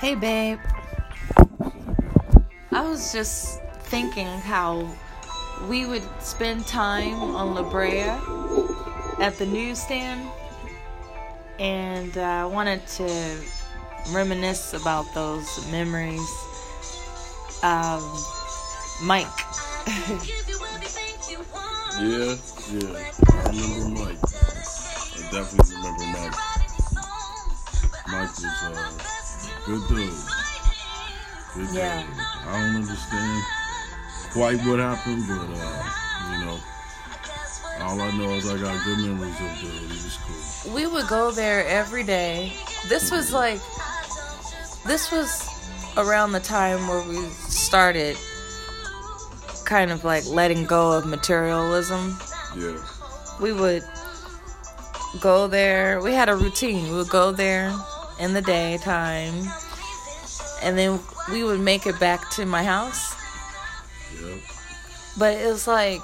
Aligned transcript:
Hey, 0.00 0.14
babe. 0.14 0.58
I 2.72 2.88
was 2.88 3.12
just 3.12 3.60
thinking 3.92 4.26
how 4.26 4.88
we 5.68 5.84
would 5.84 6.02
spend 6.22 6.66
time 6.66 7.20
on 7.20 7.54
La 7.54 7.62
Brea 7.68 8.16
at 9.20 9.36
the 9.36 9.44
newsstand, 9.44 10.26
and 11.58 12.16
uh, 12.16 12.22
I 12.22 12.46
wanted 12.46 12.86
to 12.96 13.36
reminisce 14.08 14.72
about 14.72 15.04
those 15.12 15.70
memories. 15.70 16.26
Um, 17.62 18.00
Mike. 19.02 19.26
Yeah, 22.00 22.34
yeah. 22.72 23.12
I 23.28 23.50
remember 23.50 24.00
Mike. 24.00 24.18
I 24.24 25.28
definitely 25.30 25.76
remember 25.76 26.04
Mike. 26.06 26.34
Mike 28.08 28.28
was 28.30 28.44
uh, 28.46 29.19
good 29.70 29.88
dude. 29.88 30.14
Good 31.54 31.74
Yeah. 31.74 32.02
dude. 32.02 32.16
I 32.48 32.52
don't 32.60 32.76
understand 32.82 33.42
quite 34.32 34.58
what 34.66 34.78
happened, 34.80 35.24
but 35.28 35.38
uh, 35.38 36.32
you 36.32 36.44
know, 36.44 36.58
all 37.80 38.00
I 38.00 38.10
know 38.18 38.30
is 38.34 38.48
I 38.50 38.58
got 38.58 38.84
good 38.84 38.98
memories 38.98 39.34
of 39.40 39.60
dude. 39.60 39.90
He 39.90 40.04
was 40.04 40.18
cool. 40.64 40.74
we 40.74 40.86
would 40.86 41.06
go 41.06 41.30
there 41.30 41.64
every 41.66 42.02
day. 42.02 42.52
This 42.88 43.10
was 43.12 43.32
like, 43.32 43.60
this 44.84 45.12
was 45.12 45.46
around 45.96 46.32
the 46.32 46.40
time 46.40 46.88
where 46.88 47.06
we 47.08 47.16
started 47.28 48.16
kind 49.64 49.92
of 49.92 50.02
like 50.04 50.26
letting 50.26 50.64
go 50.66 50.92
of 50.92 51.06
materialism. 51.06 52.18
Yeah. 52.56 52.76
We 53.40 53.52
would 53.52 53.84
go 55.20 55.46
there. 55.46 56.00
We 56.00 56.12
had 56.12 56.28
a 56.28 56.34
routine. 56.36 56.90
We 56.90 56.96
would 56.96 57.08
go 57.08 57.30
there 57.32 57.72
in 58.20 58.34
the 58.34 58.42
daytime, 58.42 59.48
and 60.62 60.76
then 60.76 61.00
we 61.30 61.42
would 61.42 61.60
make 61.60 61.86
it 61.86 61.98
back 61.98 62.28
to 62.30 62.44
my 62.44 62.62
house. 62.62 63.14
Yep. 64.22 64.40
But 65.18 65.38
it 65.38 65.46
was 65.46 65.66
like, 65.66 66.00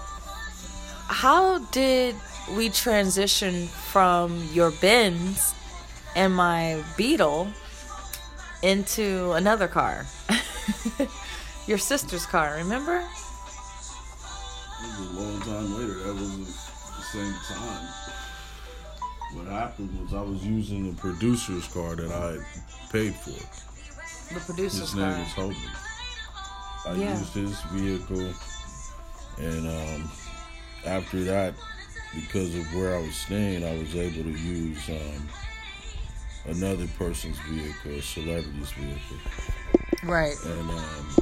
how 1.08 1.58
did 1.70 2.16
we 2.56 2.70
transition 2.70 3.66
from 3.66 4.48
your 4.52 4.70
Benz 4.70 5.54
and 6.14 6.34
my 6.34 6.82
Beetle 6.96 7.48
into 8.62 9.32
another 9.32 9.68
car? 9.68 10.06
your 11.66 11.78
sister's 11.78 12.26
car, 12.26 12.56
remember? 12.56 12.96
It 12.96 13.04
was 14.98 15.00
a 15.00 15.20
long 15.20 15.40
time 15.40 15.78
later. 15.78 15.94
That 15.94 16.14
wasn't 16.14 16.46
the 16.46 17.02
same 17.12 17.34
time. 17.48 17.88
What 19.32 19.46
happened 19.46 20.00
was 20.00 20.14
I 20.14 20.22
was 20.22 20.44
using 20.46 20.90
the 20.94 20.96
producer's 21.00 21.66
car 21.68 21.96
that 21.96 22.10
I 22.10 22.38
paid 22.90 23.14
for. 23.14 23.30
The 24.34 24.40
producer's 24.40 24.80
His 24.80 24.94
name 24.94 25.12
car. 25.12 25.22
is 25.22 25.32
Hogan. 25.32 25.56
I 26.86 26.92
Yeah. 26.94 27.18
used 27.18 27.32
his 27.34 27.60
vehicle, 27.72 28.32
and 29.38 29.66
um, 29.66 30.10
after 30.84 31.24
that, 31.24 31.54
because 32.14 32.54
of 32.54 32.64
where 32.74 32.94
I 32.96 33.00
was 33.00 33.14
staying, 33.16 33.64
I 33.64 33.76
was 33.76 33.94
able 33.96 34.22
to 34.22 34.38
use 34.38 34.88
um, 34.88 35.28
another 36.46 36.86
person's 36.96 37.38
vehicle, 37.40 37.92
a 37.92 38.02
celebrity's 38.02 38.70
vehicle. 38.70 39.16
Right. 40.04 40.36
And 40.44 40.70
um, 40.70 41.16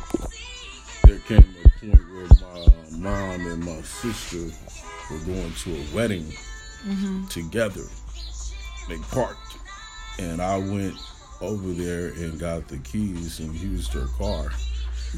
there 1.04 1.18
came 1.20 1.38
a 1.64 1.68
point 1.80 2.12
where 2.12 2.28
my 2.28 2.98
mom 2.98 3.46
and 3.46 3.64
my 3.64 3.80
sister 3.82 4.50
were 5.10 5.18
going 5.20 5.52
to 5.54 5.74
a 5.76 5.94
wedding 5.94 6.30
Mm-hmm. 6.86 7.26
together. 7.26 7.82
They 8.88 8.98
parked, 9.10 9.56
and 10.18 10.40
I 10.42 10.58
went 10.58 10.94
over 11.40 11.72
there 11.72 12.08
and 12.08 12.38
got 12.38 12.68
the 12.68 12.78
keys 12.78 13.40
and 13.40 13.54
used 13.54 13.92
her 13.94 14.06
car 14.18 14.50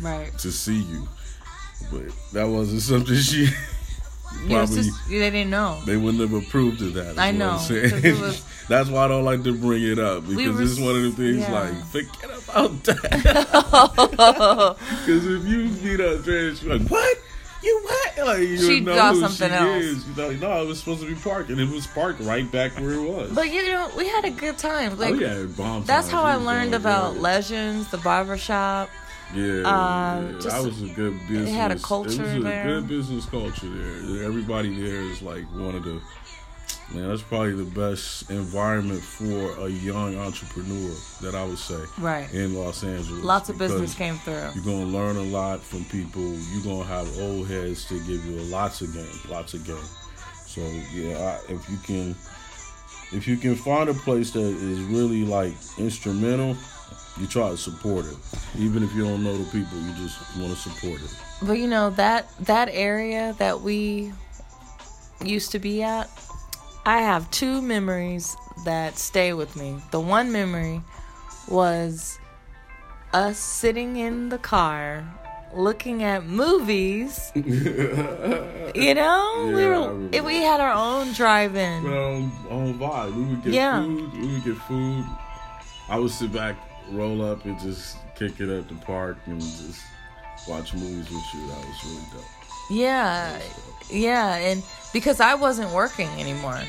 Right. 0.00 0.36
to 0.38 0.52
see 0.52 0.78
you. 0.82 1.08
But 1.90 2.04
that 2.32 2.44
wasn't 2.44 2.82
something 2.82 3.16
she 3.16 3.48
probably 4.48 4.82
sis- 4.82 5.06
they 5.08 5.30
didn't 5.30 5.50
know. 5.50 5.80
they 5.86 5.96
wouldn't 5.96 6.20
have 6.20 6.32
approved 6.32 6.80
of 6.82 6.94
that. 6.94 7.18
I 7.18 7.30
know, 7.32 7.50
I'm 7.52 7.58
saying. 7.58 7.90
'cause 7.90 8.04
it 8.04 8.20
was- 8.20 8.44
That's 8.68 8.88
why 8.88 9.04
I 9.04 9.08
don't 9.08 9.24
like 9.24 9.44
to 9.44 9.52
bring 9.54 9.82
it 9.84 9.98
up 10.00 10.26
because 10.28 10.56
were 10.56 10.62
it's 10.62 10.80
one 10.80 10.96
of 10.96 11.02
the 11.02 11.12
things 11.12 11.38
yeah. 11.38 11.52
like 11.52 11.84
forget 11.86 12.30
about 12.48 12.82
that. 12.84 14.76
Because 15.06 15.26
if 15.26 15.44
you 15.44 15.68
beat 15.82 16.00
up 16.00 16.24
Trans, 16.24 16.62
you're 16.64 16.76
like, 16.78 16.88
what? 16.88 17.16
You 17.66 17.80
what? 17.82 18.26
Like 18.26 18.38
you 18.38 18.58
She'd 18.58 18.84
know 18.84 18.94
something 19.20 19.48
she 19.48 19.54
else. 19.54 19.82
Is. 19.84 20.08
You 20.08 20.14
know, 20.14 20.30
no, 20.32 20.62
it 20.62 20.66
was 20.68 20.78
supposed 20.78 21.00
to 21.00 21.08
be 21.08 21.16
parked, 21.20 21.50
and 21.50 21.60
it 21.60 21.68
was 21.68 21.86
parked 21.88 22.20
right 22.20 22.50
back 22.50 22.72
where 22.78 22.92
it 22.92 23.02
was. 23.02 23.32
But 23.32 23.52
you 23.52 23.62
know, 23.64 23.90
we 23.96 24.06
had 24.08 24.24
a 24.24 24.30
good 24.30 24.56
time. 24.56 24.96
Like 24.98 25.14
oh 25.14 25.18
yeah, 25.18 25.44
bomb 25.56 25.84
that's 25.84 26.08
how 26.08 26.22
I 26.22 26.36
learned 26.36 26.74
about. 26.74 27.16
Legends, 27.18 27.90
the 27.90 27.98
barber 27.98 28.38
shop. 28.38 28.88
Yeah, 29.34 29.42
Um, 29.64 30.26
yeah, 30.26 30.32
just- 30.34 30.48
that 30.50 30.62
was 30.64 30.82
a 30.82 30.86
good 30.94 31.18
business. 31.26 31.50
had 31.50 31.72
a 31.72 31.78
culture. 31.80 32.22
It 32.22 32.26
was 32.26 32.34
a 32.36 32.40
there. 32.40 32.64
good 32.64 32.86
business 32.88 33.26
culture 33.26 33.68
there. 33.68 34.24
Everybody 34.24 34.72
there 34.80 35.00
is 35.02 35.20
like 35.22 35.44
one 35.52 35.74
of 35.74 35.82
the. 35.82 36.00
Man, 36.94 37.08
that's 37.08 37.22
probably 37.22 37.52
the 37.52 37.64
best 37.64 38.30
environment 38.30 39.02
for 39.02 39.66
a 39.66 39.68
young 39.68 40.16
entrepreneur 40.16 40.94
that 41.20 41.34
I 41.34 41.44
would 41.44 41.58
say 41.58 41.80
Right. 41.98 42.32
in 42.32 42.54
Los 42.54 42.84
Angeles. 42.84 43.24
Lots 43.24 43.48
of 43.48 43.58
business 43.58 43.92
came 43.94 44.18
through. 44.18 44.50
You're 44.54 44.64
gonna 44.64 44.84
learn 44.86 45.16
a 45.16 45.22
lot 45.22 45.60
from 45.62 45.84
people. 45.86 46.22
You're 46.22 46.62
gonna 46.62 46.84
have 46.84 47.18
old 47.18 47.48
heads 47.48 47.86
to 47.86 47.94
give 48.06 48.24
you 48.24 48.36
lots 48.42 48.82
of 48.82 48.94
game, 48.94 49.18
lots 49.28 49.54
of 49.54 49.64
game. 49.66 49.76
So 50.46 50.60
yeah, 50.94 51.38
I, 51.48 51.52
if 51.52 51.68
you 51.68 51.76
can, 51.84 52.10
if 53.12 53.26
you 53.26 53.36
can 53.36 53.56
find 53.56 53.88
a 53.88 53.94
place 53.94 54.30
that 54.30 54.40
is 54.40 54.78
really 54.82 55.24
like 55.24 55.54
instrumental, 55.78 56.56
you 57.18 57.26
try 57.26 57.48
to 57.50 57.56
support 57.56 58.04
it. 58.06 58.16
Even 58.56 58.84
if 58.84 58.94
you 58.94 59.04
don't 59.04 59.24
know 59.24 59.36
the 59.36 59.44
people, 59.50 59.76
you 59.78 59.92
just 59.94 60.18
want 60.38 60.52
to 60.54 60.56
support 60.56 61.00
it. 61.02 61.10
But 61.42 61.54
you 61.58 61.66
know 61.66 61.90
that 61.90 62.28
that 62.46 62.68
area 62.70 63.34
that 63.38 63.60
we 63.60 64.12
used 65.24 65.50
to 65.52 65.58
be 65.58 65.82
at, 65.82 66.08
I 66.86 66.98
have 66.98 67.28
two 67.32 67.60
memories 67.62 68.36
that 68.64 68.96
stay 68.96 69.32
with 69.32 69.56
me. 69.56 69.76
The 69.90 69.98
one 69.98 70.30
memory 70.30 70.82
was 71.48 72.20
us 73.12 73.38
sitting 73.38 73.96
in 73.96 74.28
the 74.28 74.38
car 74.38 75.04
looking 75.52 76.04
at 76.04 76.24
movies. 76.26 77.32
you 77.34 77.42
know, 77.42 78.72
we 78.74 78.84
Yeah, 78.84 78.94
I 78.94 79.80
were 79.80 79.88
remember 79.88 80.22
we 80.22 80.36
had 80.42 80.60
our 80.60 80.72
own 80.72 81.12
drive-in. 81.12 81.86
Um, 81.86 82.46
on 82.50 82.78
vibe, 82.78 83.16
we 83.16 83.24
would 83.24 83.42
get 83.42 83.52
Yeah. 83.52 83.82
food. 83.82 84.12
We 84.12 84.26
would 84.34 84.44
get 84.44 84.56
food. 84.58 85.04
I 85.88 85.98
would 85.98 86.12
sit 86.12 86.32
back, 86.32 86.54
roll 86.92 87.20
up, 87.20 87.44
and 87.46 87.58
just 87.58 87.96
kick 88.14 88.38
it 88.38 88.48
at 88.48 88.68
the 88.68 88.76
park 88.76 89.16
and 89.26 89.40
just 89.40 89.80
watch 90.48 90.72
movies 90.72 91.10
with 91.10 91.34
you. 91.34 91.48
That 91.48 91.58
was 91.66 91.84
really 91.84 92.06
dope. 92.12 92.45
Yeah, 92.68 93.40
yeah, 93.90 94.34
and 94.36 94.62
because 94.92 95.20
I 95.20 95.34
wasn't 95.34 95.70
working 95.72 96.08
anymore, 96.18 96.60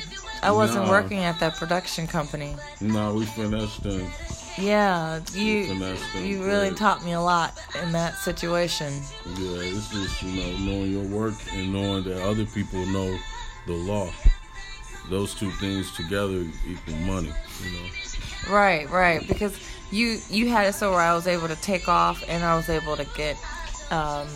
I 0.44 0.52
wasn't 0.52 0.86
No. 0.86 0.92
working 0.92 1.20
at 1.24 1.40
that 1.40 1.56
production 1.56 2.08
company. 2.08 2.56
No, 2.80 3.14
we 3.14 3.26
finessed 3.26 3.84
them. 3.84 4.12
Yeah, 4.60 5.20
you 5.34 5.74
you 6.20 6.44
really 6.44 6.70
good. 6.70 6.78
taught 6.78 7.04
me 7.06 7.14
a 7.14 7.22
lot 7.22 7.54
in 7.82 7.92
that 7.92 8.16
situation. 8.18 8.92
Yeah, 9.38 9.60
it's 9.62 9.90
just 9.90 10.22
you 10.24 10.42
know 10.42 10.58
knowing 10.58 10.92
your 10.92 11.04
work 11.06 11.36
and 11.54 11.72
knowing 11.74 12.04
that 12.06 12.22
other 12.28 12.46
people 12.46 12.86
know 12.88 13.18
the 13.68 13.74
law. 13.74 14.10
Those 15.10 15.34
two 15.36 15.52
things 15.52 15.92
together 15.96 16.46
equal 16.68 16.96
money. 17.06 17.32
You 17.64 17.72
know. 17.72 17.88
Right, 18.54 18.90
right, 18.90 19.28
because 19.28 19.58
you 19.92 20.20
you 20.30 20.50
had 20.50 20.68
it 20.68 20.74
so 20.74 20.92
where 20.92 21.02
I 21.02 21.14
was 21.16 21.28
able 21.28 21.48
to 21.48 21.56
take 21.58 21.88
off 21.88 22.24
and 22.28 22.44
I 22.44 22.56
was 22.56 22.68
able 22.70 22.96
to 22.98 23.06
get 23.16 23.38
um, 23.92 24.28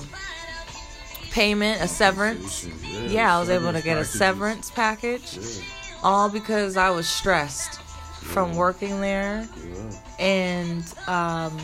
payment, 1.31 1.81
a 1.81 1.87
severance. 1.87 2.67
Yeah, 2.83 3.01
Yeah, 3.07 3.37
I 3.37 3.39
was 3.39 3.49
able 3.49 3.71
to 3.73 3.81
get 3.81 3.97
a 3.97 4.05
severance 4.05 4.69
package, 4.71 5.37
Yeah, 5.37 5.63
all 6.03 6.29
because 6.29 6.77
I 6.77 6.89
was 6.91 7.07
stressed 7.07 7.79
from 7.81 8.55
working 8.55 9.01
there, 9.01 9.47
and 10.19 10.83
um, 11.07 11.57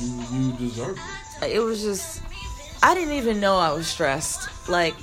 You 0.00 0.24
you 0.32 0.52
deserve 0.58 0.98
it. 1.42 1.52
it 1.52 1.60
was 1.60 1.82
just 1.82 2.22
I 2.82 2.94
didn't 2.94 3.14
even 3.14 3.40
know 3.40 3.56
I 3.56 3.72
was 3.72 3.86
stressed. 3.86 4.68
Like 4.68 4.94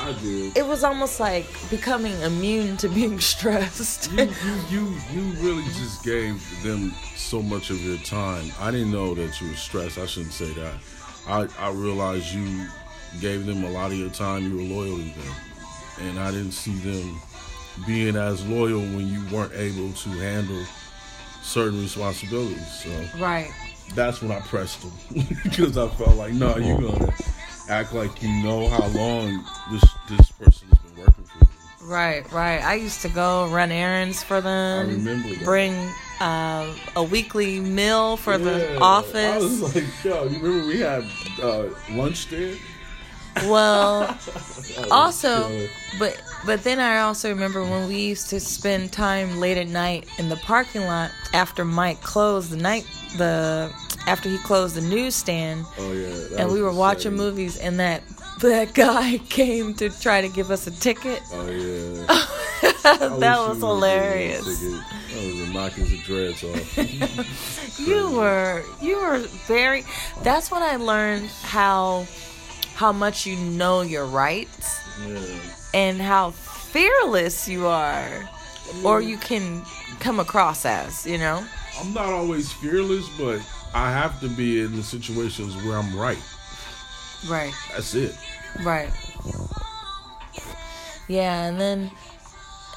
I 0.00 0.12
did. 0.22 0.56
it 0.56 0.66
was 0.66 0.82
almost 0.82 1.20
like 1.20 1.46
becoming 1.68 2.18
immune 2.22 2.76
to 2.78 2.88
being 2.88 3.20
stressed. 3.34 4.10
you, 4.12 4.24
you 4.24 4.54
you 4.70 4.94
you 5.12 5.22
really 5.40 5.64
just 5.64 6.02
gave 6.02 6.40
them 6.62 6.92
so 7.16 7.42
much 7.42 7.70
of 7.70 7.80
your 7.84 7.98
time. 7.98 8.50
I 8.58 8.70
didn't 8.70 8.90
know 8.92 9.14
that 9.14 9.40
you 9.40 9.48
were 9.48 9.54
stressed. 9.56 9.98
I 9.98 10.06
shouldn't 10.06 10.32
say 10.32 10.52
that. 10.54 10.74
I 11.28 11.46
I 11.58 11.70
realized 11.70 12.32
you 12.34 12.66
gave 13.20 13.46
them 13.46 13.64
a 13.64 13.70
lot 13.70 13.90
of 13.92 13.98
your 13.98 14.10
time. 14.10 14.44
You 14.50 14.56
were 14.56 14.74
loyal 14.82 14.96
to 14.98 15.02
them, 15.04 15.34
and 16.02 16.18
I 16.20 16.30
didn't 16.30 16.52
see 16.52 16.74
them 16.74 17.20
being 17.86 18.16
as 18.16 18.44
loyal 18.46 18.80
when 18.80 19.08
you 19.08 19.22
weren't 19.34 19.52
able 19.54 19.92
to 19.92 20.08
handle 20.10 20.62
certain 21.42 21.80
responsibilities. 21.80 22.66
So 22.82 22.90
right. 23.18 23.50
that's 23.94 24.20
when 24.22 24.30
I 24.32 24.40
pressed 24.40 24.82
them 24.82 25.26
because 25.44 25.76
I 25.78 25.88
felt 25.88 26.16
like, 26.16 26.32
no, 26.34 26.56
you're 26.56 26.80
gonna 26.80 27.12
act 27.68 27.92
like 27.94 28.22
you 28.22 28.28
know 28.42 28.68
how 28.68 28.86
long 28.88 29.44
this 29.70 29.84
this 30.08 30.30
person 30.32 30.68
has 30.68 30.78
been 30.78 30.96
working 31.04 31.24
for 31.24 31.38
you. 31.38 31.90
Right, 31.90 32.30
right. 32.32 32.62
I 32.62 32.74
used 32.74 33.00
to 33.02 33.08
go 33.08 33.48
run 33.48 33.70
errands 33.72 34.22
for 34.22 34.40
them. 34.40 34.88
I 34.88 34.92
remember 34.92 35.28
that. 35.30 35.44
Bring 35.44 35.72
uh, 36.20 36.72
a 36.96 37.02
weekly 37.02 37.58
meal 37.60 38.16
for 38.16 38.36
the 38.38 38.58
Yeah. 38.72 38.74
I 38.74 38.82
office. 38.82 39.42
was 39.42 39.74
like, 39.74 39.84
yo, 40.04 40.24
you 40.24 40.38
remember 40.40 40.66
we 40.66 40.80
had 40.80 41.04
uh, 41.42 41.64
lunch 41.90 42.28
there? 42.28 42.54
Well, 43.44 44.16
also, 44.90 45.68
but 45.98 46.20
but 46.44 46.64
then 46.64 46.80
I 46.80 46.98
also 47.00 47.28
remember 47.28 47.62
when 47.62 47.88
we 47.88 47.96
used 47.96 48.30
to 48.30 48.40
spend 48.40 48.92
time 48.92 49.38
late 49.38 49.58
at 49.58 49.68
night 49.68 50.08
in 50.18 50.28
the 50.28 50.36
parking 50.36 50.82
lot 50.82 51.10
after 51.32 51.64
Mike 51.64 52.00
closed 52.00 52.50
the 52.50 52.56
night 52.56 52.86
the 53.16 53.72
after 54.06 54.28
he 54.28 54.38
closed 54.38 54.74
the 54.76 54.80
newsstand, 54.82 55.64
Oh 55.78 55.92
yeah, 55.92 56.38
and 56.42 56.52
we 56.52 56.62
were 56.62 56.72
watching 56.72 57.14
movies, 57.14 57.56
and 57.58 57.78
that 57.80 58.02
that 58.40 58.74
guy 58.74 59.18
came 59.18 59.74
to 59.74 59.90
try 59.90 60.20
to 60.20 60.28
give 60.28 60.50
us 60.50 60.66
a 60.66 60.70
ticket. 60.70 61.22
Oh 61.32 61.46
yeah, 61.46 62.06
that 62.82 63.20
was 63.20 63.20
you 63.20 63.20
would've 63.20 63.20
given 63.20 63.60
me 63.60 63.62
a 63.62 63.66
hilarious. 63.66 64.60
That 64.60 65.24
was 65.24 65.50
knocking 65.50 65.84
the 65.84 65.98
dreads 65.98 66.44
off. 66.44 67.78
You 67.78 68.10
were 68.12 68.64
you 68.80 68.98
were 68.98 69.18
very. 69.46 69.84
That's 70.22 70.50
when 70.50 70.62
I 70.62 70.76
learned 70.76 71.28
how 71.42 72.06
how 72.80 72.92
much 72.92 73.26
you 73.26 73.36
know 73.36 73.82
your 73.82 74.06
rights 74.06 74.80
yeah. 75.06 75.20
and 75.74 76.00
how 76.00 76.30
fearless 76.30 77.46
you 77.46 77.66
are, 77.66 78.26
or 78.82 79.02
you 79.02 79.18
can 79.18 79.62
come 79.98 80.18
across 80.18 80.64
as. 80.64 81.06
You 81.06 81.18
know. 81.18 81.44
I'm 81.78 81.92
not 81.92 82.06
always 82.06 82.50
fearless, 82.50 83.06
but 83.18 83.42
I 83.74 83.92
have 83.92 84.18
to 84.20 84.28
be 84.28 84.62
in 84.62 84.74
the 84.74 84.82
situations 84.82 85.54
where 85.62 85.76
I'm 85.76 85.94
right. 85.94 86.22
Right. 87.28 87.52
That's 87.72 87.94
it. 87.94 88.16
Right. 88.64 88.88
Yeah, 91.06 91.48
and 91.48 91.60
then 91.60 91.90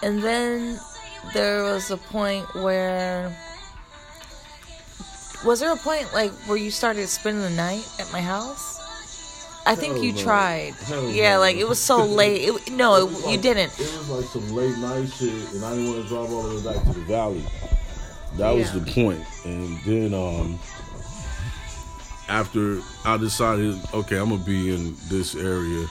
and 0.02 0.22
then 0.22 0.82
there 1.34 1.64
was 1.64 1.92
a 1.92 1.98
point 1.98 2.44
where 2.56 3.34
was 5.46 5.62
there 5.62 5.72
a 5.72 5.78
point 5.78 6.14
like 6.14 6.32
where 6.46 6.58
you 6.58 6.72
started 6.72 7.08
spending 7.08 7.42
the 7.42 7.52
night 7.52 7.88
at 8.00 8.12
my 8.12 8.20
house? 8.20 8.83
I 9.66 9.76
think 9.76 9.96
Hell 9.96 10.04
you 10.04 10.14
no. 10.14 10.22
tried. 10.22 10.74
Hell 10.74 11.10
yeah, 11.10 11.36
no. 11.36 11.40
like 11.40 11.56
it 11.56 11.68
was 11.68 11.80
so 11.80 12.04
late. 12.06 12.42
It, 12.50 12.72
no, 12.74 12.96
It 12.96 13.00
it, 13.02 13.06
was 13.06 13.22
you 13.22 13.28
like- 13.28 13.42
didn't. 13.42 13.74
It 13.80 13.80
was 13.80 14.10
like 14.10 14.26
some 14.26 14.50
late 14.54 14.78
night 14.78 15.10
shit, 15.10 15.54
and 15.54 15.64
I 15.64 15.72
didn't 15.76 15.88
want 15.94 16.04
to 16.04 16.08
drive 16.10 16.32
all 16.32 16.44
the 16.44 16.56
way 16.70 16.74
back 16.74 16.84
to 16.84 16.94
the 17.00 17.06
valley. 17.06 17.44
That 18.38 18.52
was 18.52 18.72
the 18.74 18.82
point. 18.92 19.22
And 19.46 19.78
then 19.86 20.14
um 20.14 20.60
after 22.30 22.80
I 23.06 23.18
decided, 23.18 23.76
okay, 23.94 24.18
I'm 24.18 24.30
gonna 24.30 24.44
be 24.44 24.74
in 24.74 24.96
this 25.10 25.36
area, 25.36 25.86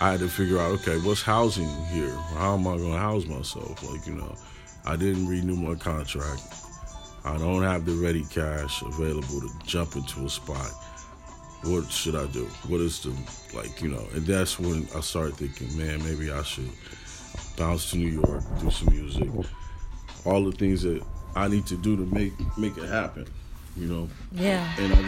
I 0.00 0.10
had 0.12 0.20
to 0.20 0.28
figure 0.28 0.58
out, 0.58 0.72
okay, 0.80 0.96
what's 0.98 1.22
housing 1.22 1.68
here? 1.86 2.10
How 2.36 2.54
am 2.54 2.66
I 2.66 2.76
gonna 2.76 2.98
house 2.98 3.26
myself? 3.26 3.82
Like, 3.88 4.06
you 4.06 4.14
know, 4.14 4.34
I 4.84 4.96
didn't 4.96 5.28
renew 5.28 5.56
my 5.56 5.74
contract. 5.76 6.42
I 7.24 7.38
don't 7.38 7.62
have 7.62 7.86
the 7.86 7.92
ready 7.92 8.24
cash 8.24 8.82
available 8.82 9.40
to 9.40 9.50
jump 9.64 9.96
into 9.96 10.24
a 10.26 10.28
spot. 10.30 10.70
What 11.64 11.90
should 11.90 12.14
I 12.14 12.26
do? 12.26 12.44
What 12.68 12.80
is 12.80 13.00
the 13.00 13.14
like, 13.54 13.80
you 13.80 13.88
know? 13.88 14.06
And 14.14 14.26
that's 14.26 14.58
when 14.58 14.86
I 14.94 15.00
started 15.00 15.36
thinking, 15.36 15.76
man, 15.78 16.04
maybe 16.04 16.30
I 16.30 16.42
should 16.42 16.70
bounce 17.56 17.90
to 17.90 17.98
New 17.98 18.20
York, 18.20 18.42
do 18.60 18.70
some 18.70 18.92
music, 18.92 19.28
all 20.24 20.44
the 20.44 20.52
things 20.52 20.82
that 20.82 21.02
I 21.34 21.48
need 21.48 21.66
to 21.66 21.76
do 21.76 21.96
to 21.96 22.06
make 22.14 22.32
make 22.58 22.76
it 22.76 22.88
happen, 22.88 23.26
you 23.76 23.86
know. 23.86 24.08
Yeah. 24.32 24.70
And 24.78 24.92
I 24.92 25.02